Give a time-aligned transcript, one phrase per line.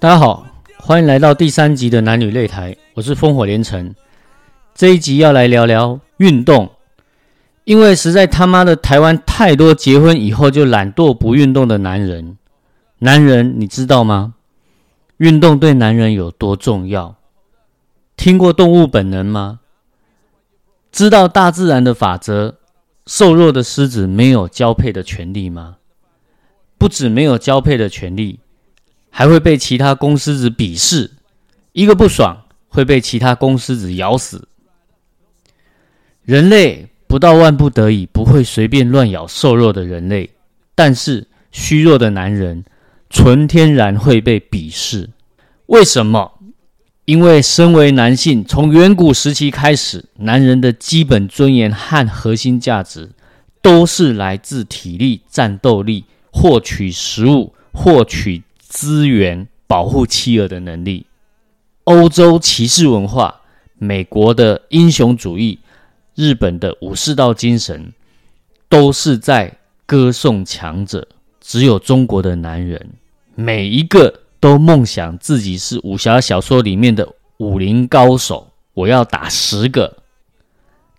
[0.00, 0.46] 大家好，
[0.78, 3.94] 欢迎来到第三集的男女擂台，我是烽火连城。
[4.74, 6.70] 这一集要来聊聊运动，
[7.64, 12.38] 因为实在他妈的台湾太多结婚以后就懒惰不运动的男人。
[13.00, 14.34] 男人，你知道吗？
[15.16, 17.16] 运动对男人有多重要？
[18.16, 19.60] 听过动物本能吗？
[20.92, 22.57] 知道大自然的法则？
[23.08, 25.78] 瘦弱的狮子没有交配的权利吗？
[26.76, 28.40] 不止没有交配的权利。
[29.10, 31.12] 还会被其他公狮子鄙视，
[31.72, 34.46] 一个不爽会被其他公狮子咬死。
[36.22, 40.30] 人类不到万不得已不会随便乱咬瘦弱的人类，
[40.74, 42.62] 但是虚弱的男人
[43.08, 45.08] 纯天然会被鄙视。
[45.66, 46.37] 为什么？
[47.08, 53.08] 因为身为男性，从远古时期开始，男人的基本尊严和核心价值
[53.62, 58.42] 都是来自体力、战斗力、获取食物、获取。
[58.60, 61.06] 资源保护妻儿的能力，
[61.84, 63.40] 欧洲骑士文化，
[63.78, 65.60] 美国的英雄主义，
[66.14, 67.94] 日本的武士道精神，
[68.68, 69.56] 都是在
[69.86, 71.08] 歌颂强者。
[71.40, 72.90] 只有中国的男人，
[73.34, 78.52] 每一个都梦想自己是武侠小说里面的武林高手。
[78.74, 79.98] 我要打十个，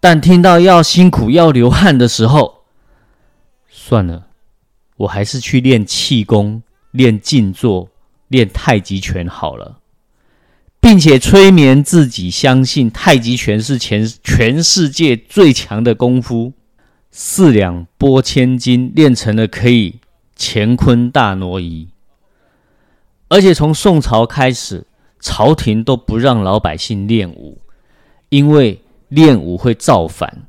[0.00, 2.62] 但听到要辛苦要流汗的时候，
[3.68, 4.28] 算了，
[4.96, 6.62] 我还是去练气功。
[6.92, 7.90] 练静坐，
[8.28, 9.80] 练太极拳好了，
[10.80, 16.54] 并且催眠自己，相信太极拳是全全世界最强的功夫。
[17.10, 19.96] 四两拨千斤，练成了可以
[20.38, 21.88] 乾坤大挪移。
[23.28, 24.86] 而且从宋朝开始，
[25.20, 27.58] 朝廷都不让老百姓练武，
[28.28, 30.46] 因为练武会造反，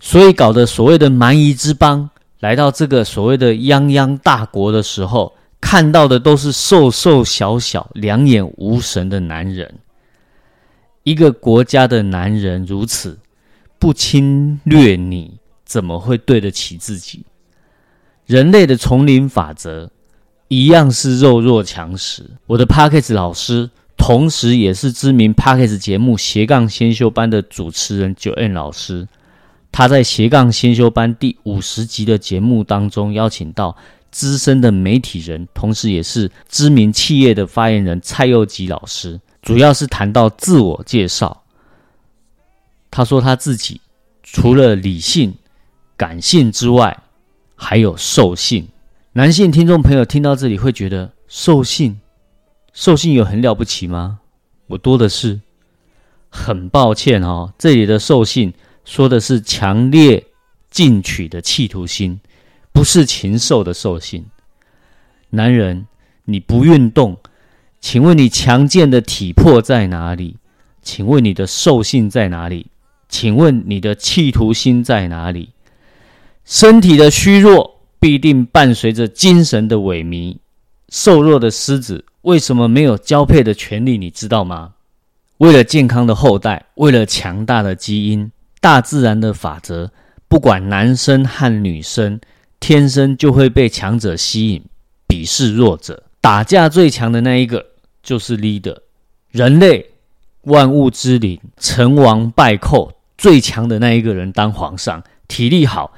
[0.00, 2.10] 所以搞得所谓的蛮夷之邦。
[2.40, 9.78] 来到这个所谓的泱泱大国的时候，看到的都是瘦瘦小小、两眼无神的男人。
[11.04, 13.18] 一个国家的男人如此
[13.78, 17.24] 不侵略你，怎么会对得起自己？
[18.26, 19.90] 人类的丛林法则
[20.52, 22.28] 一样是肉弱强食。
[22.46, 28.52] 我的 p a c k e s 老师，同时也是知名 p a c k e s 节目斜杠先修班的主持人九 N
[28.52, 29.08] 老师。
[29.70, 33.74] 他在斜杠先修班第五十集的节目当中，邀请到
[34.10, 41.44] 资深的媒体人，同时也是知名企业的发言人蔡佑吉老师，主要是谈到自我介绍。
[42.90, 43.80] 他说他自己
[44.22, 45.32] 除了理性、
[45.96, 47.02] 感性之外，
[47.56, 48.68] 还有兽性。
[49.14, 52.00] 男性听众朋友听到这里会觉得兽性，
[52.72, 54.20] 兽性有很了不起吗？
[54.68, 55.42] 我多的是。
[56.30, 58.54] 很抱歉哦，这里的兽性。
[58.86, 60.24] 说的是强烈
[60.70, 62.20] 进取的企图心，
[62.72, 64.24] 不是禽兽的兽性。
[65.28, 65.86] 男人，
[66.24, 67.18] 你不运动，
[67.82, 70.38] 请问你强健的体魄在哪里？
[70.80, 72.68] 请问你的兽性在哪里？
[73.10, 75.50] 请问你的企图心在哪里？
[76.46, 80.36] 身体的虚弱必定伴随着精神的萎靡。
[80.88, 83.96] 瘦弱的狮子为什么没有交配的权利？
[83.96, 84.72] 你知道吗？
[85.38, 88.32] 为了健康的后代，为了强大的基因。
[88.60, 89.92] 大自然的法则，
[90.26, 92.20] 不管男生和女生，
[92.58, 94.64] 天生就会被强者吸引，
[95.06, 96.02] 鄙视弱者。
[96.20, 97.64] 打架最强的那一个
[98.02, 98.78] 就是 leader。
[99.30, 99.90] 人类
[100.42, 105.92] 万物之灵，成王败寇最强的那一个人当皇上，体力好，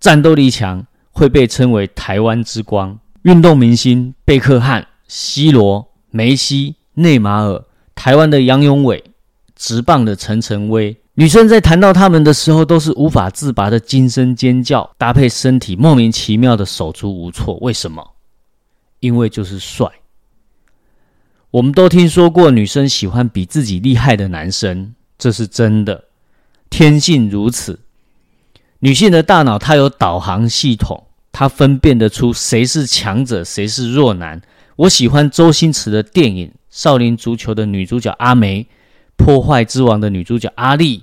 [0.00, 0.86] 战斗力强，
[1.16, 2.98] 会被称为台湾之光。
[3.22, 9.02] 运动明星贝克汉、C 罗、梅西、内马尔，台湾的杨永伟，
[9.56, 10.94] 直棒的陈晨威。
[11.14, 17.56] 女生在谈到他们的时候，都是无法自拔的惊声尖叫，搭配身体莫名其妙的手足无措。
[17.62, 18.06] 为什么？
[19.00, 19.90] 因为就是帅。
[21.50, 26.04] 我们都听说过女生喜欢比自己厉害的男生，这是真的，
[26.68, 27.80] 天性如此。
[28.80, 34.40] 女性的大脑它有导航系统，它分辨得出谁是强者，谁是弱男。
[34.76, 38.66] 我喜欢周星驰的电影《少林足球》的女主角阿梅。
[39.18, 41.02] 破坏之王的女主角阿丽，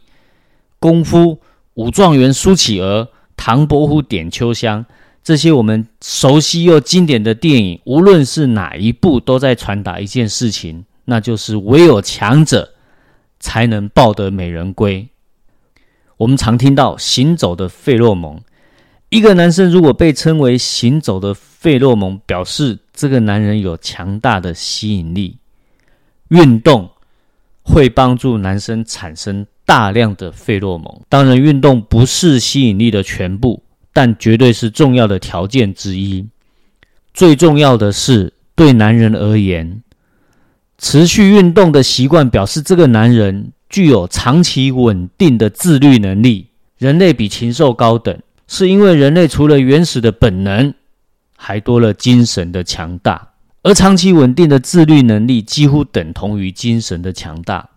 [0.77, 1.39] 功夫
[1.73, 4.85] 武状元苏乞儿，唐伯虎点秋香，
[5.23, 12.73] 这些我们熟悉又经典的电影，无论是哪一部，都在传达一件事情，那就是唯有强者
[13.39, 15.09] 才能抱得美人归。
[16.18, 18.39] 我们常听到行走的费洛蒙，
[19.10, 25.38] 一个男生如果被称为行走的费洛蒙，表示这个男人有强大的吸引力。
[26.30, 26.89] 运动。
[27.65, 31.01] 会帮助男生产生大量的费洛蒙。
[31.07, 33.63] 当然，运动不是吸引力的全部，
[33.94, 36.27] 但绝对是重要的条件之一。
[37.13, 39.81] 最重要的是，对男人而言，
[40.77, 46.49] 持续运动的习惯表示这个男人具有长期稳定的自律能力。
[46.77, 48.15] 人类比禽兽高等，
[48.47, 50.71] 是因为人类除了原始的本能，
[51.35, 53.29] 还多了精神的强大。
[53.63, 57.67] 而长期稳定的自律能力几乎等同于精神的强大。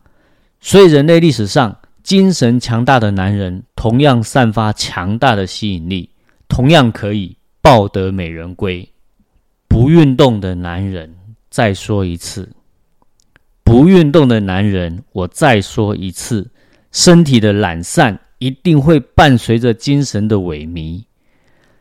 [0.61, 6.11] 所以，人类历史上精神强大的男人，同样散发强大的吸引力，
[6.47, 8.87] 同样可以抱得美人归。
[9.67, 11.15] 不运动的男人，
[11.49, 12.51] 再说一次，
[13.67, 16.51] 不运动的男人，我再说一次，
[16.93, 18.21] 身体的懒散。
[18.39, 21.05] 一定会伴随着精神的萎靡，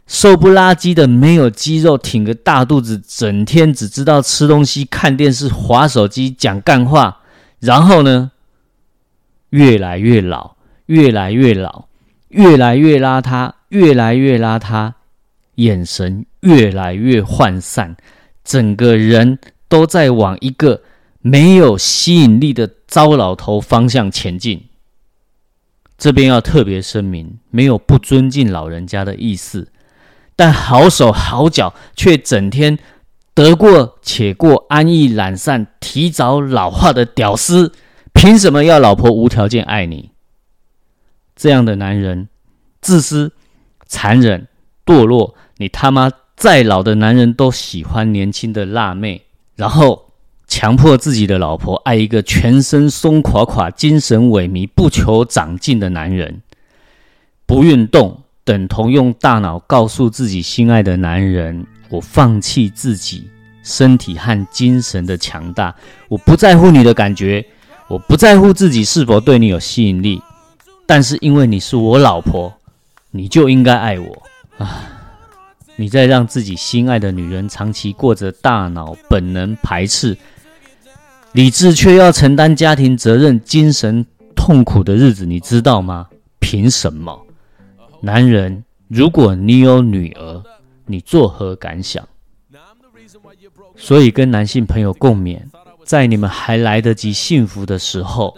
[0.07, 7.17] 瘦不拉几的，没有肌肉，挺个大肚子，整天只知道吃东西、看电视、划手机、讲干话，
[7.59, 8.31] 然后呢，
[9.49, 10.55] 越来越老，
[10.85, 11.89] 越来越老，
[12.29, 14.93] 越来越邋遢，越来越邋遢，
[15.55, 17.97] 眼神越来越涣散，
[18.45, 19.37] 整个人
[19.67, 20.81] 都在往一个
[21.27, 24.65] 没有吸引力的糟老头方向前进。
[25.97, 29.71] 这边要特别声明，没有不尊敬老人家的意思，
[30.35, 32.77] 但好手好脚却整天
[33.33, 37.73] 得过且过、安逸懒散、提早老化的屌丝，
[38.13, 40.11] 凭什么要老婆无条件爱你？
[41.35, 42.29] 这样的男人
[42.81, 43.33] 自私、
[43.87, 44.47] 残忍、
[44.85, 49.23] 堕落，你他妈再老的男人都喜欢年轻的辣妹，
[49.55, 50.04] 然后。
[50.55, 56.41] 强迫自己的老婆爱一个全身松垮垮、精神萎靡、不求长进的男人，
[57.45, 63.27] 不运动等同用大脑告诉自己心爱的男人：“我放弃自己
[63.63, 65.75] 身体和精神的强大，
[66.07, 67.45] 我不在乎你的感觉，
[67.89, 70.21] 我不在乎自己是否对你有吸引力，
[70.85, 72.53] 但是因为你是我老婆，
[73.11, 74.23] 你就应该爱我
[74.57, 74.87] 啊！”
[75.75, 80.17] 你在让自己心爱的女人长期过着大脑本能排斥。
[81.35, 84.05] 理智却要承担家庭责任、精神
[84.37, 86.07] 痛苦的日子，你知道吗？
[86.39, 87.27] 凭什么？
[87.99, 90.41] 男人，如果你有女儿，
[90.85, 92.07] 你作何感想？
[93.75, 95.41] 所以跟男性朋友共勉，
[95.83, 98.33] 在你们还来得及幸福的时候，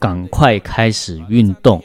[0.00, 1.80] 赶快开始运动，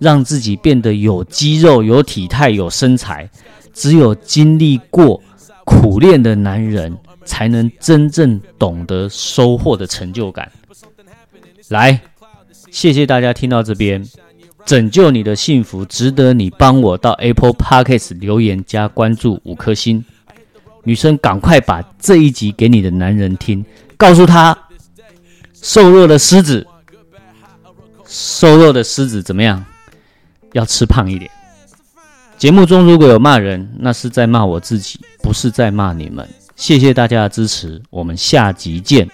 [0.00, 3.30] 让自己变得有肌肉、有体态、有身材。
[3.72, 5.22] 只有经历过
[5.64, 6.98] 苦练的男人。
[7.26, 10.50] 才能真正懂得收获的成就感。
[11.68, 12.00] 来，
[12.70, 14.02] 谢谢大家听到这边，
[14.64, 20.02] 拯救你的幸福值得你帮我到 Apple Podcast 留言加关注五颗星。
[20.84, 23.64] 女生，赶快把这一集给你的男人听，
[23.96, 24.56] 告诉他，
[25.52, 26.64] 瘦弱的狮子，
[28.06, 29.64] 瘦弱的狮子怎么样？
[30.52, 31.28] 要吃胖一点。
[32.38, 36.28] 节目中如果有骂人，那是在骂我自己，不是在骂你们。
[36.56, 39.08] 谢谢大家的支持，我们下集见。